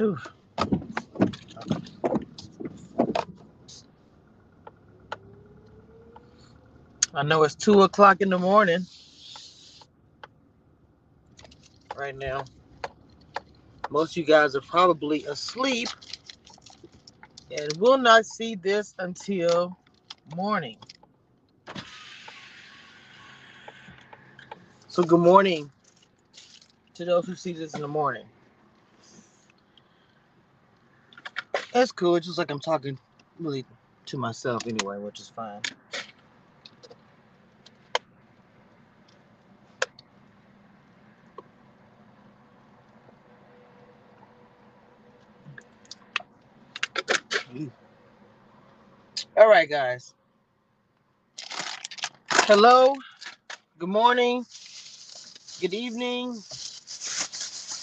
Ooh. 0.00 0.18
I 7.14 7.22
know 7.22 7.42
it's 7.42 7.54
two 7.54 7.82
o'clock 7.82 8.20
in 8.20 8.30
the 8.30 8.38
morning 8.38 8.86
right 11.96 12.16
now. 12.16 12.44
Most 13.90 14.12
of 14.12 14.16
you 14.18 14.24
guys 14.24 14.56
are 14.56 14.62
probably 14.62 15.24
asleep 15.24 15.88
and 17.50 17.72
will 17.78 17.98
not 17.98 18.26
see 18.26 18.54
this 18.54 18.94
until 18.98 19.76
morning. 20.34 20.78
So, 24.88 25.02
good 25.02 25.20
morning 25.20 25.70
to 26.94 27.04
those 27.04 27.26
who 27.26 27.34
see 27.34 27.52
this 27.52 27.74
in 27.74 27.80
the 27.82 27.88
morning. 27.88 28.26
That's 31.72 31.92
cool. 31.92 32.16
It's 32.16 32.26
just 32.26 32.38
like 32.38 32.50
I'm 32.50 32.60
talking 32.60 32.98
really 33.38 33.64
to 34.06 34.18
myself 34.18 34.66
anyway, 34.66 34.98
which 34.98 35.20
is 35.20 35.30
fine. 35.30 35.62
All 49.36 49.48
right, 49.48 49.68
guys. 49.70 50.14
Hello. 52.32 52.96
Good 53.78 53.88
morning. 53.88 54.46
Good 55.60 55.74
evening. 55.74 56.42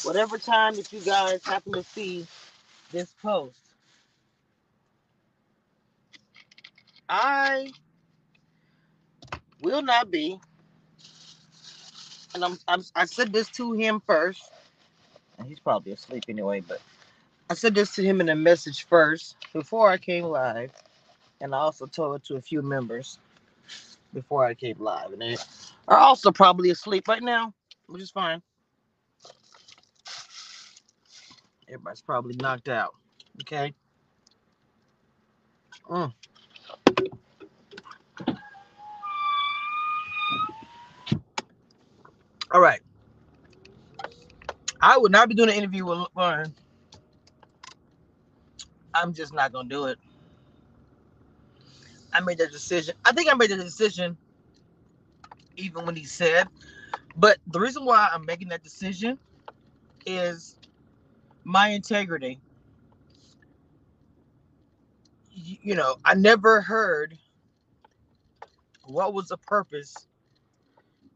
Whatever 0.03 0.37
time 0.37 0.75
that 0.75 0.91
you 0.93 1.01
guys 1.01 1.43
happen 1.45 1.73
to 1.73 1.83
see 1.83 2.27
this 2.91 3.13
post. 3.21 3.57
I 7.09 7.71
will 9.61 9.81
not 9.81 10.11
be, 10.11 10.39
and 12.35 12.43
I'm, 12.43 12.57
I'm 12.67 12.83
I 12.95 13.05
said 13.05 13.33
this 13.33 13.49
to 13.51 13.73
him 13.73 14.01
first, 14.05 14.51
and 15.37 15.47
he's 15.47 15.59
probably 15.59 15.93
asleep 15.93 16.25
anyway, 16.29 16.61
but 16.61 16.81
I 17.49 17.53
said 17.53 17.75
this 17.75 17.95
to 17.95 18.03
him 18.03 18.21
in 18.21 18.29
a 18.29 18.35
message 18.35 18.85
first 18.87 19.37
before 19.53 19.89
I 19.89 19.97
came 19.97 20.25
live, 20.25 20.71
and 21.41 21.55
I 21.55 21.59
also 21.59 21.85
told 21.85 22.15
it 22.15 22.25
to 22.25 22.35
a 22.35 22.41
few 22.41 22.61
members 22.61 23.19
before 24.13 24.45
I 24.45 24.53
came 24.53 24.77
live, 24.79 25.13
and 25.13 25.21
they 25.21 25.37
are 25.87 25.97
also 25.97 26.31
probably 26.31 26.71
asleep 26.71 27.07
right 27.07 27.23
now, 27.23 27.53
which 27.87 28.01
is 28.01 28.11
fine. 28.11 28.41
Everybody's 31.67 32.01
probably 32.01 32.35
knocked 32.35 32.69
out. 32.69 32.95
Okay. 33.41 33.73
Mm. 35.89 36.13
All 42.51 42.61
right. 42.61 42.81
I 44.81 44.97
would 44.97 45.11
not 45.11 45.29
be 45.29 45.35
doing 45.35 45.49
an 45.49 45.55
interview 45.55 45.85
with 45.85 45.99
Laverne. 46.15 46.53
I'm 48.93 49.13
just 49.13 49.33
not 49.33 49.53
gonna 49.53 49.69
do 49.69 49.85
it. 49.87 49.99
I 52.13 52.21
made 52.21 52.39
that 52.39 52.51
decision. 52.51 52.95
I 53.05 53.11
think 53.13 53.31
I 53.31 53.35
made 53.35 53.51
the 53.51 53.57
decision 53.57 54.17
even 55.57 55.85
when 55.85 55.95
he 55.95 56.05
said, 56.05 56.47
but 57.15 57.39
the 57.47 57.59
reason 57.59 57.85
why 57.85 58.09
I'm 58.13 58.25
making 58.25 58.49
that 58.49 58.63
decision 58.63 59.19
is 60.05 60.57
my 61.43 61.69
integrity. 61.69 62.41
You, 65.31 65.57
you 65.61 65.75
know, 65.75 65.97
I 66.05 66.15
never 66.15 66.61
heard 66.61 67.17
what 68.85 69.13
was 69.13 69.27
the 69.29 69.37
purpose 69.37 70.06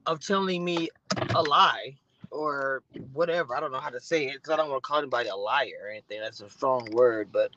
of 0.06 0.20
telling 0.20 0.64
me 0.64 0.90
a 1.36 1.42
lie 1.42 1.98
or 2.32 2.84
whatever. 3.14 3.56
I 3.56 3.60
don't 3.60 3.72
know 3.72 3.80
how 3.80 3.90
to 3.90 4.00
say 4.00 4.28
it 4.28 4.34
because 4.36 4.52
I 4.52 4.58
don't 4.58 4.70
want 4.70 4.84
to 4.84 4.88
call 4.88 5.00
anybody 5.00 5.30
a 5.30 5.36
liar 5.36 5.80
or 5.84 5.90
anything. 5.90 6.22
That's 6.22 6.42
a 6.42 6.50
strong 6.50 6.90
word, 6.92 7.30
but 7.32 7.52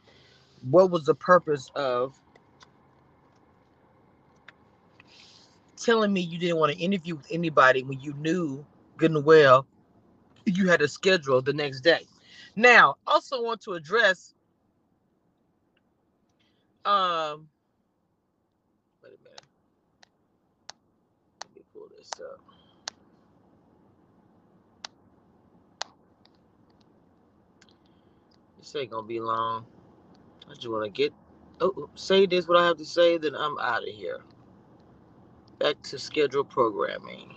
what 0.71 0.91
was 0.91 1.05
the 1.05 1.15
purpose 1.15 1.71
of 1.75 2.15
telling 5.77 6.13
me 6.13 6.21
you 6.21 6.39
didn't 6.39 6.57
want 6.57 6.73
to 6.73 6.79
interview 6.79 7.17
with 7.17 7.27
anybody 7.31 7.83
when 7.83 8.01
you 8.01 8.15
knew 8.15 8.65
good 8.97 9.11
and 9.11 9.25
well 9.25 9.67
you 10.47 10.69
had 10.69 10.83
a 10.83 10.89
schedule 10.89 11.41
the 11.43 11.53
next 11.53 11.81
day? 11.81 12.07
Now, 12.57 12.97
also 13.07 13.43
want 13.43 13.61
to 13.63 13.73
address 13.73 14.35
um 16.85 17.49
this 22.05 22.21
up. 22.21 22.41
Uh, 25.85 25.91
this 28.59 28.75
ain't 28.77 28.91
gonna 28.91 29.07
be 29.07 29.21
long. 29.21 29.67
I 30.51 30.55
just 30.55 30.69
want 30.69 30.85
to 30.85 30.91
get 30.91 31.13
oh, 31.61 31.73
oh 31.77 31.91
say 31.95 32.27
this 32.27 32.47
what 32.49 32.59
I 32.59 32.67
have 32.67 32.79
to 32.79 32.85
say, 32.85 33.19
then 33.19 33.35
I'm 33.35 33.59
out 33.59 33.83
of 33.83 33.95
here. 33.95 34.21
Back 35.59 35.81
to 35.85 35.99
schedule 35.99 36.45
programming. 36.45 37.35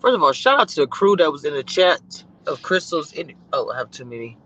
First 0.00 0.14
of 0.16 0.22
all, 0.22 0.32
shout 0.32 0.60
out 0.60 0.68
to 0.70 0.80
the 0.82 0.86
crew 0.86 1.16
that 1.16 1.30
was 1.30 1.44
in 1.44 1.54
the 1.54 1.62
chat 1.62 2.00
of 2.46 2.62
Crystal's. 2.62 3.12
In 3.12 3.34
oh, 3.52 3.70
I 3.70 3.78
have 3.78 3.90
too 3.90 4.04
many. 4.04 4.36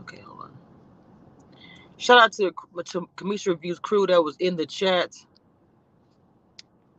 Okay, 0.00 0.20
hold 0.20 0.42
on. 0.42 0.58
Shout 1.98 2.18
out 2.20 2.32
to 2.34 2.52
to 2.86 3.08
Cameshia 3.16 3.48
Reviews 3.48 3.78
crew 3.78 4.06
that 4.06 4.22
was 4.22 4.36
in 4.38 4.56
the 4.56 4.66
chat 4.66 5.14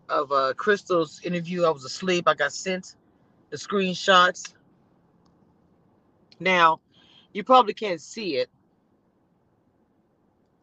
of 0.10 0.32
uh, 0.32 0.54
Crystal's 0.56 1.22
interview. 1.24 1.64
I 1.64 1.70
was 1.70 1.86
asleep. 1.86 2.28
I 2.28 2.34
got 2.34 2.54
sent 2.54 2.96
the 3.50 3.58
screenshots. 3.58 4.54
Now, 6.40 6.80
you 7.34 7.44
probably 7.44 7.74
can't 7.74 8.02
see 8.02 8.38
it. 8.38 8.50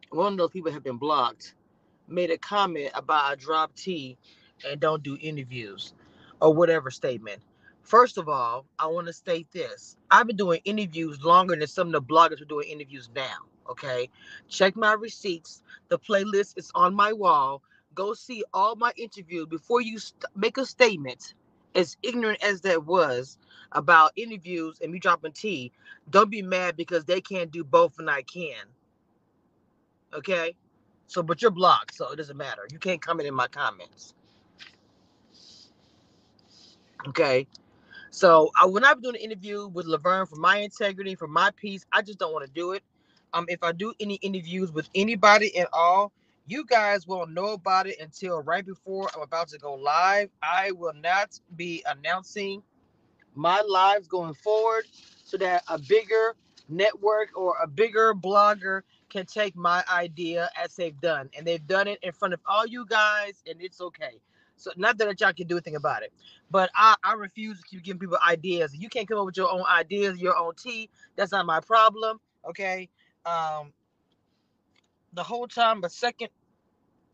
One 0.09 0.33
of 0.33 0.37
those 0.37 0.51
people 0.51 0.71
have 0.71 0.83
been 0.83 0.97
blocked. 0.97 1.53
Made 2.07 2.31
a 2.31 2.37
comment 2.37 2.91
about 2.93 3.25
I 3.25 3.35
drop 3.35 3.75
T 3.75 4.17
and 4.65 4.79
don't 4.79 5.03
do 5.03 5.17
interviews 5.19 5.93
or 6.41 6.53
whatever 6.53 6.89
statement. 6.89 7.41
First 7.83 8.17
of 8.17 8.27
all, 8.27 8.65
I 8.79 8.87
want 8.87 9.07
to 9.07 9.13
state 9.13 9.47
this. 9.51 9.95
I've 10.11 10.27
been 10.27 10.35
doing 10.35 10.61
interviews 10.65 11.23
longer 11.23 11.55
than 11.55 11.67
some 11.67 11.87
of 11.87 11.93
the 11.93 12.01
bloggers 12.01 12.41
are 12.41 12.45
doing 12.45 12.69
interviews 12.69 13.09
now. 13.15 13.37
Okay. 13.69 14.09
Check 14.49 14.75
my 14.75 14.93
receipts. 14.93 15.61
The 15.89 15.99
playlist 15.99 16.57
is 16.57 16.71
on 16.75 16.93
my 16.93 17.13
wall. 17.13 17.61
Go 17.97 18.13
see 18.13 18.43
all 18.53 18.77
my 18.77 18.93
interviews 18.95 19.47
before 19.47 19.81
you 19.81 19.97
st- 19.99 20.25
make 20.35 20.59
a 20.59 20.67
statement. 20.67 21.33
As 21.75 21.97
ignorant 22.03 22.43
as 22.43 22.61
that 22.61 22.85
was 22.85 23.39
about 23.73 24.11
interviews 24.15 24.77
and 24.83 24.91
me 24.93 24.99
dropping 24.99 25.33
tea, 25.33 25.73
don't 26.11 26.29
be 26.31 26.43
mad 26.43 26.77
because 26.77 27.05
they 27.05 27.21
can't 27.21 27.51
do 27.51 27.63
both 27.63 27.99
and 27.99 28.09
I 28.09 28.21
can. 28.21 28.65
Okay. 30.13 30.55
So, 31.07 31.23
but 31.23 31.41
you're 31.41 31.51
blocked, 31.51 31.95
so 31.95 32.11
it 32.11 32.17
doesn't 32.17 32.37
matter. 32.37 32.67
You 32.71 32.79
can't 32.79 33.01
comment 33.01 33.27
in 33.27 33.33
my 33.33 33.47
comments. 33.47 34.13
Okay. 37.07 37.47
So 38.11 38.51
I 38.61 38.67
when 38.67 38.85
I'm 38.85 39.01
doing 39.01 39.15
an 39.15 39.21
interview 39.21 39.67
with 39.67 39.87
Laverne 39.87 40.27
for 40.27 40.37
my 40.37 40.59
integrity, 40.59 41.15
for 41.15 41.27
my 41.27 41.51
peace, 41.57 41.85
I 41.91 42.03
just 42.03 42.19
don't 42.19 42.33
want 42.33 42.45
to 42.45 42.51
do 42.51 42.73
it. 42.73 42.83
Um, 43.33 43.45
if 43.49 43.63
I 43.63 43.73
do 43.73 43.93
any 43.99 44.15
interviews 44.15 44.71
with 44.71 44.89
anybody 44.95 45.57
at 45.57 45.69
all, 45.73 46.13
you 46.47 46.65
guys 46.65 47.05
won't 47.05 47.31
know 47.31 47.53
about 47.53 47.87
it 47.87 47.99
until 47.99 48.41
right 48.41 48.65
before 48.65 49.09
I'm 49.13 49.21
about 49.21 49.49
to 49.49 49.57
go 49.57 49.73
live. 49.73 50.29
I 50.41 50.71
will 50.71 50.93
not 50.93 51.39
be 51.55 51.83
announcing 51.85 52.63
my 53.35 53.61
lives 53.67 54.07
going 54.07 54.33
forward 54.33 54.85
so 55.23 55.37
that 55.37 55.63
a 55.67 55.77
bigger 55.77 56.35
network 56.69 57.29
or 57.35 57.55
a 57.61 57.67
bigger 57.67 58.13
blogger 58.13 58.81
can 59.09 59.25
take 59.25 59.55
my 59.55 59.83
idea 59.91 60.49
as 60.61 60.75
they've 60.75 60.99
done. 61.01 61.29
And 61.37 61.45
they've 61.45 61.65
done 61.67 61.87
it 61.87 61.99
in 62.01 62.13
front 62.13 62.33
of 62.33 62.39
all 62.45 62.65
you 62.65 62.85
guys, 62.85 63.43
and 63.45 63.61
it's 63.61 63.81
okay. 63.81 64.19
So 64.55 64.71
not 64.77 64.97
that 64.97 65.19
y'all 65.19 65.33
can 65.33 65.47
do 65.47 65.55
anything 65.55 65.75
about 65.75 66.01
it, 66.01 66.11
but 66.49 66.71
I, 66.75 66.95
I 67.03 67.13
refuse 67.13 67.59
to 67.61 67.67
keep 67.67 67.83
giving 67.83 67.99
people 67.99 68.17
ideas. 68.27 68.73
You 68.73 68.89
can't 68.89 69.07
come 69.07 69.19
up 69.19 69.25
with 69.25 69.37
your 69.37 69.51
own 69.51 69.63
ideas, 69.69 70.19
your 70.19 70.35
own 70.35 70.55
tea. 70.55 70.89
That's 71.15 71.31
not 71.31 71.45
my 71.45 71.59
problem. 71.59 72.19
Okay. 72.47 72.89
Um 73.25 73.73
the 75.13 75.23
whole 75.23 75.47
time 75.47 75.83
a 75.83 75.89
second 75.89 76.29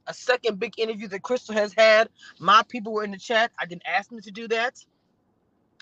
a 0.07 0.13
second 0.13 0.59
big 0.59 0.79
interview 0.79 1.07
that 1.09 1.23
Crystal 1.23 1.55
has 1.55 1.73
had, 1.73 2.09
my 2.39 2.63
people 2.69 2.93
were 2.93 3.03
in 3.03 3.11
the 3.11 3.17
chat. 3.17 3.51
I 3.59 3.65
didn't 3.65 3.83
ask 3.87 4.09
them 4.09 4.21
to 4.21 4.31
do 4.31 4.47
that. 4.49 4.79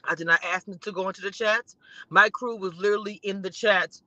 I 0.04 0.16
did 0.16 0.28
not 0.28 0.40
ask 0.44 0.66
them 0.66 0.78
to 0.80 0.92
go 0.92 1.08
into 1.08 1.22
the 1.22 1.32
chat. 1.32 1.76
My 2.10 2.30
crew 2.30 2.58
was 2.58 2.76
literally 2.76 3.20
in 3.24 3.42
the 3.42 3.50
chat 3.50 4.02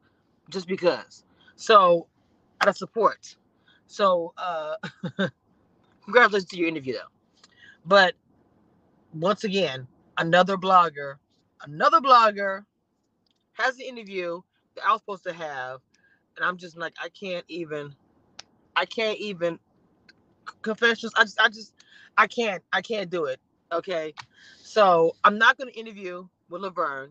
just 0.50 0.66
because. 0.69 1.25
So 1.56 2.08
out 2.61 2.69
of 2.69 2.76
support. 2.76 3.37
So 3.87 4.34
uh 4.38 4.76
congratulations 6.05 6.50
to 6.50 6.58
your 6.58 6.69
interview 6.69 6.94
though. 6.94 7.12
But 7.87 8.14
once 9.14 9.44
again, 9.44 9.87
another 10.19 10.56
blogger, 10.56 11.17
another 11.64 12.00
blogger 12.00 12.64
has 13.55 13.76
the 13.76 13.84
interview 13.88 14.40
that 14.76 14.84
I 14.87 14.93
was 14.93 15.00
supposed 15.00 15.25
to 15.25 15.32
have, 15.32 15.81
and 16.37 16.44
I'm 16.44 16.56
just 16.58 16.76
like, 16.78 16.94
I 17.02 17.08
can't 17.10 17.44
even, 17.49 17.94
I 18.76 18.87
can't 18.87 19.19
even 19.19 19.58
confessions. 20.62 21.12
I 21.17 21.25
just, 21.25 21.41
I 21.41 21.49
just, 21.49 21.73
I 22.17 22.26
can't, 22.26 22.62
I 22.73 22.81
can't 22.82 23.11
do 23.11 23.25
it. 23.26 23.41
Okay, 23.73 24.14
so 24.62 25.17
I'm 25.25 25.38
not 25.38 25.58
going 25.58 25.73
to 25.73 25.79
interview 25.79 26.29
with 26.49 26.62
Laverne, 26.62 27.11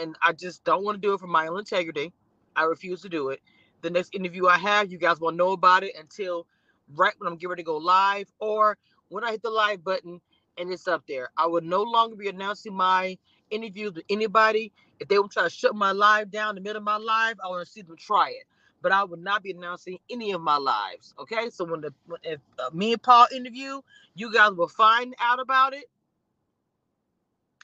and 0.00 0.16
I 0.22 0.32
just 0.32 0.64
don't 0.64 0.84
want 0.84 0.96
to 0.96 1.00
do 1.00 1.14
it 1.14 1.20
for 1.20 1.26
my 1.26 1.46
own 1.46 1.58
integrity. 1.58 2.12
I 2.56 2.64
refuse 2.64 3.02
to 3.02 3.08
do 3.08 3.28
it. 3.30 3.40
The 3.82 3.90
next 3.90 4.14
interview 4.14 4.46
I 4.46 4.58
have, 4.58 4.90
you 4.90 4.98
guys 4.98 5.20
won't 5.20 5.36
know 5.36 5.52
about 5.52 5.84
it 5.84 5.94
until 5.98 6.46
right 6.94 7.14
when 7.18 7.28
I'm 7.28 7.36
getting 7.36 7.50
ready 7.50 7.62
to 7.62 7.66
go 7.66 7.76
live, 7.76 8.26
or 8.40 8.78
when 9.08 9.24
I 9.24 9.32
hit 9.32 9.42
the 9.42 9.50
live 9.50 9.84
button 9.84 10.20
and 10.58 10.72
it's 10.72 10.88
up 10.88 11.04
there. 11.06 11.30
I 11.36 11.46
would 11.46 11.64
no 11.64 11.82
longer 11.82 12.16
be 12.16 12.28
announcing 12.28 12.74
my 12.74 13.18
interviews 13.50 13.94
with 13.94 14.04
anybody. 14.10 14.72
If 15.00 15.08
they 15.08 15.18
would 15.18 15.30
try 15.30 15.44
to 15.44 15.50
shut 15.50 15.74
my 15.74 15.92
live 15.92 16.30
down 16.30 16.50
in 16.50 16.54
the 16.56 16.60
middle 16.60 16.78
of 16.78 16.84
my 16.84 16.96
live, 16.96 17.36
I 17.44 17.48
want 17.48 17.64
to 17.66 17.70
see 17.70 17.82
them 17.82 17.96
try 17.96 18.30
it. 18.30 18.44
But 18.82 18.92
I 18.92 19.04
would 19.04 19.20
not 19.22 19.44
be 19.44 19.52
announcing 19.52 19.98
any 20.10 20.32
of 20.32 20.42
my 20.42 20.58
lives. 20.58 21.14
Okay, 21.20 21.50
so 21.50 21.64
when 21.64 21.82
the 21.82 21.94
if 22.24 22.40
uh, 22.58 22.70
me 22.74 22.94
and 22.94 23.02
Paul 23.02 23.28
interview, 23.34 23.82
you 24.16 24.32
guys 24.34 24.52
will 24.52 24.68
find 24.68 25.14
out 25.20 25.40
about 25.40 25.74
it 25.74 25.86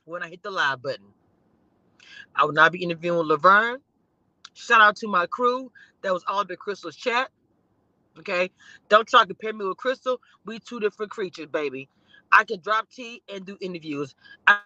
when 0.06 0.22
I 0.22 0.28
hit 0.30 0.42
the 0.42 0.50
live 0.50 0.82
button. 0.82 1.06
I 2.36 2.44
will 2.44 2.52
not 2.52 2.72
be 2.72 2.82
interviewing 2.82 3.26
Laverne. 3.28 3.80
Shout 4.54 4.80
out 4.80 4.96
to 4.96 5.08
my 5.08 5.26
crew 5.26 5.72
that 6.02 6.12
was 6.12 6.24
all 6.28 6.44
the 6.44 6.56
Crystal's 6.56 6.96
chat. 6.96 7.30
Okay, 8.18 8.50
don't 8.88 9.08
try 9.08 9.22
to 9.22 9.26
compare 9.28 9.52
me 9.54 9.66
with 9.66 9.78
Crystal. 9.78 10.20
We 10.46 10.58
two 10.60 10.80
different 10.80 11.12
creatures, 11.12 11.46
baby. 11.46 11.88
I 12.32 12.44
can 12.44 12.60
drop 12.60 12.88
T 12.90 13.22
and 13.32 13.46
do 13.46 13.56
interviews. 13.60 14.14
I, 14.46 14.60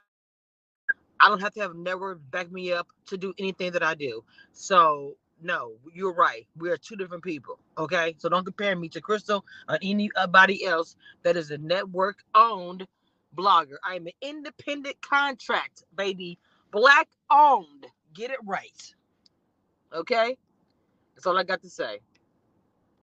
I 1.21 1.29
don't 1.29 1.41
have 1.41 1.55
to 1.55 1.61
have 1.61 1.73
a 1.73 1.79
network 1.79 2.21
back 2.31 2.53
me 2.53 2.73
up 2.73 2.89
to 3.09 3.19
do 3.19 3.35
anything 3.39 3.73
that 3.73 3.83
I 3.83 3.95
do. 3.95 4.25
So 4.53 5.17
no, 5.43 5.73
you're 5.95 6.15
right. 6.15 6.47
We 6.57 6.71
are 6.71 6.77
two 6.77 6.97
different 6.97 7.25
people. 7.25 7.59
Okay, 7.79 8.15
so 8.19 8.29
don't 8.29 8.45
compare 8.45 8.77
me 8.77 8.89
to 8.91 9.01
Crystal 9.01 9.45
or 9.69 9.79
anybody 9.83 10.65
else 10.65 10.97
that 11.23 11.37
is 11.37 11.51
a 11.51 11.59
network 11.59 12.19
owned 12.35 12.87
blogger. 13.37 13.77
I 13.85 13.97
am 13.97 14.07
an 14.07 14.13
independent 14.23 15.01
contract, 15.03 15.85
baby. 15.97 16.39
Black 16.71 17.09
owned. 17.31 17.87
Get 18.15 18.31
it 18.31 18.39
right. 18.45 18.95
Okay? 19.95 20.37
That's 21.15 21.27
all 21.27 21.39
I 21.39 21.45
got 21.45 21.63
to 21.63 21.71
say. 21.71 22.01